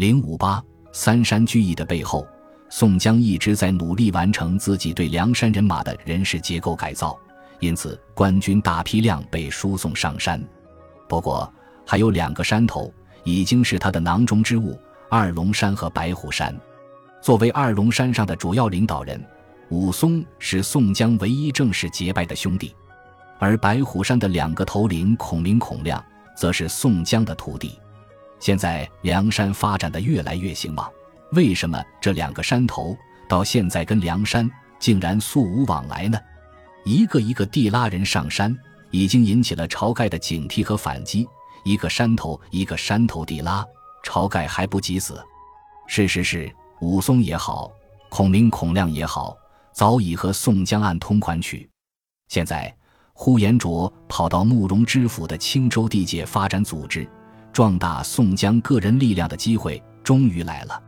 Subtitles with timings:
[0.00, 2.26] 零五八三山聚义的背后，
[2.70, 7.14] 宋江一直在努力完成自己对梁山人马的人事结构改造，
[7.58, 10.42] 因此官军大批量被输送上山。
[11.06, 11.52] 不过，
[11.86, 12.90] 还有两个山头
[13.24, 14.74] 已经是他的囊中之物：
[15.10, 16.58] 二龙山和白虎山。
[17.20, 19.22] 作为二龙山上的主要领导人，
[19.68, 22.74] 武松是宋江唯一正式结拜的兄弟，
[23.38, 26.02] 而白虎山的两个头领孔明、孔亮，
[26.34, 27.78] 则是宋江的徒弟。
[28.40, 30.90] 现在梁山发展的越来越兴旺，
[31.32, 32.96] 为什么这两个山头
[33.28, 36.18] 到现在跟梁山竟然素无往来呢？
[36.84, 38.56] 一个一个地拉人上山，
[38.90, 41.28] 已经引起了晁盖的警惕和反击。
[41.62, 43.64] 一个山头一个山头地拉，
[44.02, 45.22] 晁盖还不急死。
[45.86, 46.50] 事实是。
[46.82, 47.70] 武松也好，
[48.08, 49.36] 孔明、孔亮也好，
[49.70, 51.68] 早已和宋江暗通款曲。
[52.28, 52.74] 现在
[53.12, 57.06] 呼延灼跑到慕容知府的青州地界发展组织，
[57.52, 60.82] 壮大宋江个人力量的机会终于来了。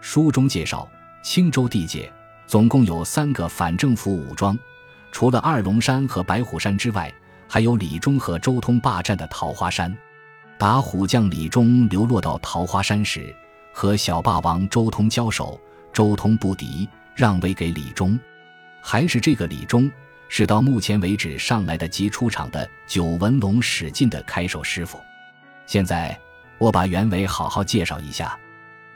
[0.00, 0.88] 书中介绍，
[1.22, 2.10] 青州地界
[2.46, 4.58] 总共有三个反政府武装，
[5.12, 7.12] 除了二龙山和白虎山之外，
[7.48, 9.96] 还有李忠和周通霸占的桃花山。
[10.58, 13.34] 打虎将李忠流落到桃花山时。
[13.72, 15.58] 和小霸王周通交手，
[15.92, 18.18] 周通不敌，让位给李忠。
[18.82, 19.90] 还是这个李忠，
[20.28, 24.98] 是到目前为止上来的及出场的九纹龙史进的开手师傅。
[25.70, 26.18] 现在
[26.58, 28.36] 我把原委好好介绍一下。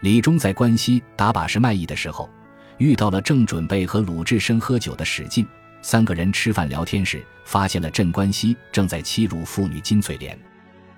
[0.00, 2.30] 李忠在关西打把式卖艺的时候，
[2.78, 5.46] 遇到了正准备和鲁智深喝酒的史进。
[5.82, 10.38] 三个人吃饭聊天时，发现了镇关西正在欺辱妇女金翠莲，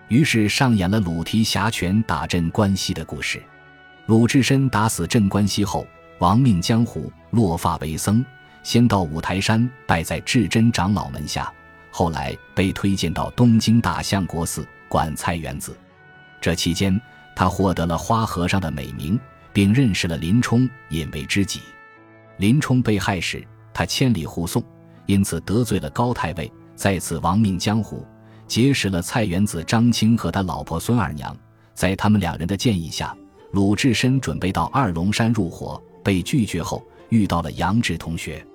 [0.06, 3.42] 于是上演了鲁提辖拳打镇关西的故事。
[4.06, 5.84] 鲁智深打死镇关西后，
[6.20, 8.24] 亡命江湖，落发为僧。
[8.62, 11.52] 先到五台山拜在智真长老门下，
[11.90, 14.64] 后来被推荐到东京大相国寺
[14.94, 15.76] 管菜园子。
[16.40, 17.00] 这期间，
[17.34, 19.18] 他获得了花和尚的美名，
[19.52, 21.60] 并认识了林冲，引为知己。
[22.36, 24.62] 林冲被害时，他千里护送，
[25.06, 28.06] 因此得罪了高太尉，再次亡命江湖，
[28.46, 31.36] 结识了菜园子张青和他老婆孙二娘。
[31.74, 33.12] 在他们两人的建议下。
[33.50, 38.46] 鲁智深准备到二龙山入伙，被拒绝后遇到了杨志同学。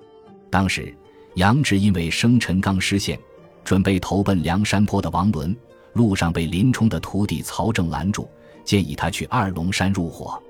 [0.50, 0.94] 当时
[1.34, 3.18] 杨志因为生辰纲失陷，
[3.62, 5.54] 准备投奔梁山坡的王伦，
[5.92, 8.28] 路上被林冲的徒弟曹正拦住，
[8.64, 10.40] 建议他去二龙山入伙。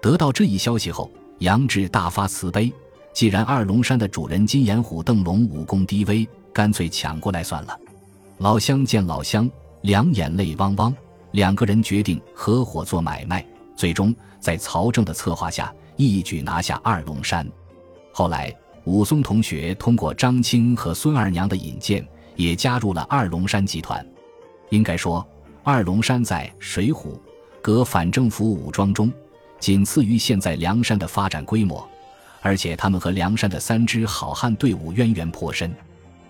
[0.00, 2.72] 得到这一消息后，杨志大发慈悲，
[3.12, 7.78] 既然二龙山的主人金眼虎邓龙武功低微，干脆抢过来算了。
[8.38, 9.50] 老乡见老乡，
[9.82, 10.94] 两眼泪汪汪，
[11.32, 13.44] 两个人决定合伙做买卖。
[13.76, 17.46] 最终，在曹正的策划下，一举拿下二龙山。
[18.12, 22.06] 后来，武松同学通过张青和孙二娘的引荐，
[22.36, 24.04] 也加入了二龙山集团。
[24.70, 25.26] 应该说，
[25.62, 27.14] 二龙山在《水浒》
[27.62, 29.12] 各反政府武装中，
[29.58, 31.86] 仅次于现在梁山的发展规模，
[32.40, 35.74] 而且他们和梁山的三支好汉队伍渊源颇深。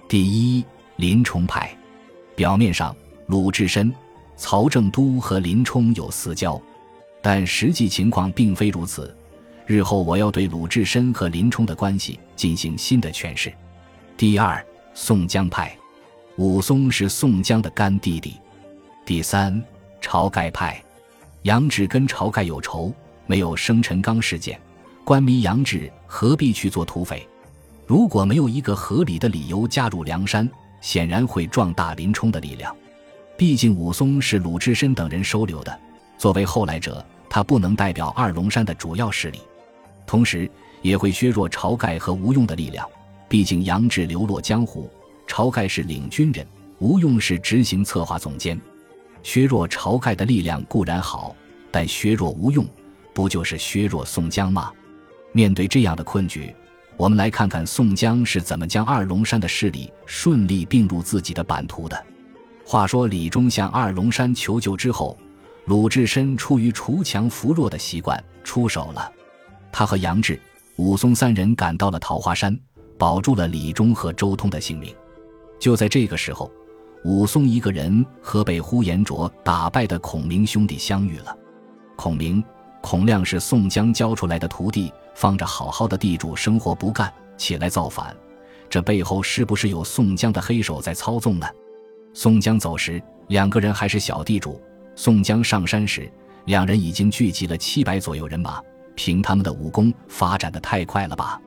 [0.08, 0.64] 第一，
[0.96, 1.76] 林冲派，
[2.34, 2.94] 表面上，
[3.26, 3.92] 鲁智深、
[4.36, 6.60] 曹正都和林冲有私交。
[7.20, 9.14] 但实际情况并非如此。
[9.66, 13.52] 日后我要对鲁智深和林冲的关系进行新的诠释。
[14.16, 15.76] 第二，宋江派，
[16.38, 18.36] 武松是宋江的干弟弟。
[19.04, 19.60] 第三，
[20.00, 20.80] 晁盖派，
[21.42, 22.94] 杨志跟晁盖有仇，
[23.26, 24.56] 没有生辰纲事件，
[25.04, 27.26] 官迷杨志何必去做土匪？
[27.88, 30.48] 如果没有一个合理的理由加入梁山，
[30.80, 32.72] 显然会壮大林冲的力量。
[33.36, 35.76] 毕竟武松是鲁智深等人收留的。
[36.18, 39.40] 作为后来者，他不能代表二龙山的主要势力，
[40.06, 40.48] 同时
[40.82, 42.88] 也会削弱晁盖和吴用的力量。
[43.28, 44.88] 毕竟杨志流落江湖，
[45.28, 46.44] 晁盖是领军人，
[46.78, 48.60] 吴用是执行策划总监。
[49.22, 51.36] 削弱晁盖的力量固然好，
[51.70, 52.66] 但削弱吴用，
[53.14, 54.72] 不就是削弱宋江吗？
[55.32, 56.52] 面对这样的困局，
[56.96, 62.06] 我们来看看宋江是怎么将二龙山的势力顺利并入自己的版图的。
[62.64, 65.16] 话说李忠向二龙山求救之后。
[65.66, 69.12] 鲁智深出于锄强扶弱的习惯出手了，
[69.70, 70.40] 他和杨志、
[70.76, 72.58] 武松三人赶到了桃花山，
[72.96, 74.96] 保住了李忠和周通的性命。
[75.58, 76.50] 就在这个时候，
[77.04, 81.36] 武松一个人和被呼延灼打败的孔明兄弟相遇了。
[81.96, 82.42] 孔明、
[82.80, 88.16] 孔亮是宋江教出来的徒弟，放着好好的地主生活不干，起来造反，
[88.70, 91.46] 这背后是不是有宋江的黑手在操纵呢？
[92.14, 94.60] 宋江走时，两个人还是小地主。
[94.94, 96.10] 宋江上山时，
[96.46, 98.60] 两人已经聚集了七百左右人马。
[98.96, 101.40] 凭他们的武功，发展的太快了吧？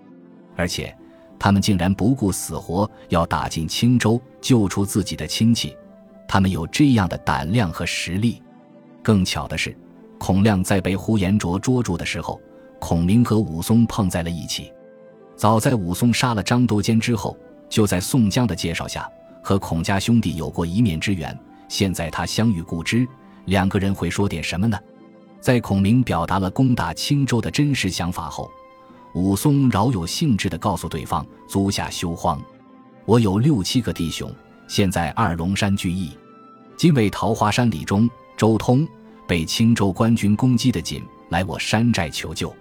[0.56, 0.96] 而且，
[1.44, 5.76] 他们竟然不顾死活要打进青州，救出自己的亲戚。
[6.28, 8.40] 他们有这样的胆量和实力。
[9.02, 9.76] 更巧的是，
[10.20, 12.40] 孔亮在被呼延灼捉住的时候，
[12.80, 14.72] 孔明和武松碰在了一起。
[15.36, 17.36] 早在武松杀了张多坚之后，
[17.68, 19.10] 就在宋江的介绍下
[19.42, 21.36] 和孔家兄弟有过一面之缘。
[21.68, 23.08] 现在他相遇故知，
[23.46, 24.78] 两个人会说点什么呢？
[25.40, 28.48] 在孔明表达了攻打青州的真实想法后，
[29.14, 32.42] 武松饶有兴致地告诉对方：“足下休慌，
[33.06, 34.34] 我有六七个弟兄，
[34.68, 36.12] 现在二龙山聚义。
[36.78, 38.88] 今为桃花山李忠、周通
[39.28, 42.54] 被青州官军攻击的紧，来我山寨求救。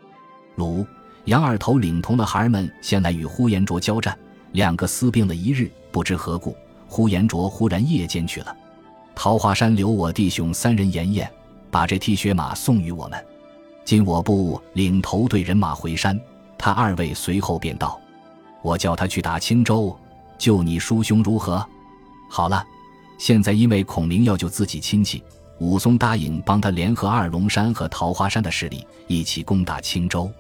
[0.57, 0.85] 鲁、
[1.27, 4.19] 杨二头领同了孩儿们先来与呼延灼交战，
[4.53, 6.57] 两个私并了一日，不知何故，
[6.89, 8.57] 呼延灼忽然夜间去了。”
[9.15, 11.31] 桃花山留我弟兄三人沿雁，
[11.71, 13.25] 把这匹血马送与我们。
[13.85, 16.19] 今我部领头队人马回山，
[16.61, 17.99] 他二位随后便道。
[18.63, 19.99] 我叫他去打青州，
[20.39, 21.67] 救你叔兄如何？
[22.29, 22.65] 好了，
[23.19, 25.23] 现在因为孔明要救自己亲戚，
[25.59, 30.31] 武松答应帮他联合二龙山和桃花山的势力，一起攻打青州。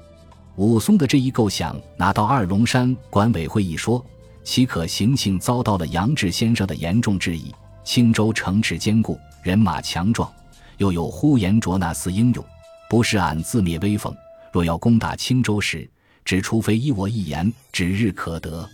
[0.57, 4.05] 武松的这一构想拿到二龙山管委会一说，
[4.45, 7.55] 其可行性遭到了杨志先生的严重质疑。
[7.83, 10.31] 青州城池坚固，人马强壮，
[10.77, 12.45] 又有呼延灼那厮英勇，
[12.89, 14.15] 不是俺自灭威风。
[14.53, 15.91] 若要攻打青州时，
[16.31, 18.65] 只除非依我一言，指日可得。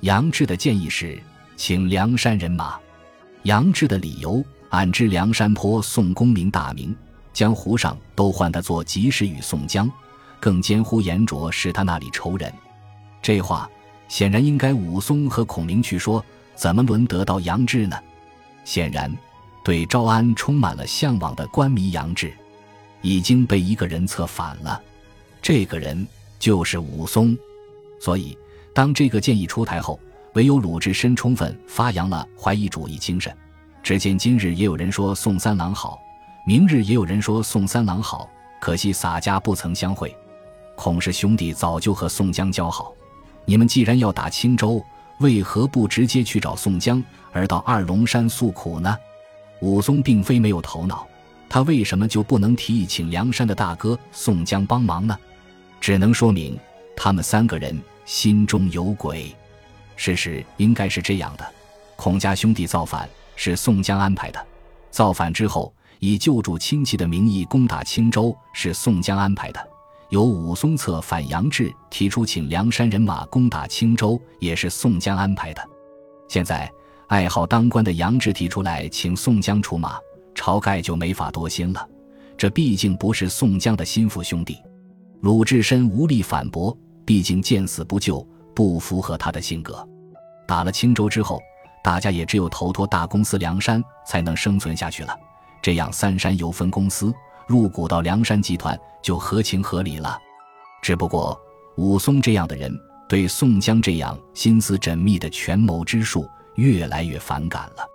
[0.00, 1.16] 杨志的建议是，
[1.56, 2.76] 请梁山人马。
[3.44, 6.92] 杨志的理由，俺知梁山坡宋公明大名，
[7.32, 9.88] 江湖上都唤他做及时雨宋江，
[10.40, 12.52] 更兼呼延灼是他那里仇人。
[13.22, 13.70] 这话
[14.08, 16.20] 显然应该武松和孔明去说，
[16.56, 17.96] 怎么轮得到杨志呢？
[18.64, 19.16] 显然，
[19.62, 22.34] 对招安充满了向往的官迷杨志，
[23.02, 24.82] 已经被一个人策反了。
[25.40, 26.04] 这个人
[26.38, 27.36] 就是武松。
[28.00, 28.36] 所以，
[28.72, 29.98] 当这个建议出台后，
[30.34, 33.34] 唯有鲁智深充分发扬了怀疑主义精神。
[33.82, 35.98] 只见今日也有人说宋三郎好，
[36.46, 38.28] 明日也有人说宋三郎好，
[38.60, 40.14] 可惜洒家不曾相会。
[40.76, 42.92] 孔氏兄弟早就和宋江交好，
[43.44, 44.82] 你们既然要打青州。
[45.20, 47.02] 为何不直接去找宋江，
[47.32, 48.96] 而到二龙山诉苦呢？
[49.60, 51.04] 武松并非没有头脑，
[51.48, 55.18] 他为什么就不能提议请梁山的大哥宋江帮忙呢？
[55.80, 56.58] 只能说明
[56.96, 59.34] 他们三个人心中有鬼。
[59.96, 61.44] 事实应该是这样的：
[61.96, 64.46] 孔家兄弟造反是宋江安排的，
[64.90, 69.68] 造反之后以救助亲戚的名义攻打青州是宋江安排的。
[70.10, 75.62] 由武松策反杨志，提出请梁山人马攻打青州，也是宋江安排的。
[76.28, 76.70] 现在
[77.08, 79.98] 爱好当官的杨志提出来请宋江出马，
[80.34, 81.86] 晁盖就没法多心了。
[82.38, 84.56] 这毕竟不是宋江的心腹兄弟。
[85.20, 89.86] 鲁智深无力反驳，毕竟见死不救，不符合他的性格。
[90.46, 91.40] 打了青州之后，
[91.82, 95.16] 大家也只有投托大公司梁山，才能生存下去了。
[95.60, 97.12] 这样三山有分公司。
[97.48, 100.18] 入股到梁山集团就合情合理了，
[100.82, 101.34] 只不过
[101.78, 102.70] 武松这样的人
[103.08, 107.86] 对宋江这样心思缜密的权谋之术越来越反感了。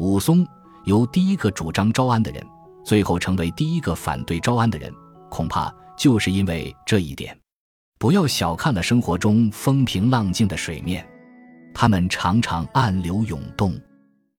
[0.00, 0.44] 武松
[0.84, 2.44] 由第一个主张招安的人，
[2.84, 4.92] 最后成为第一个反对招安的人，
[5.30, 7.36] 恐怕就是因为这一点。
[7.98, 11.04] 不要小看了生活中风平浪静的水面，
[11.74, 13.78] 它们常常暗流涌动。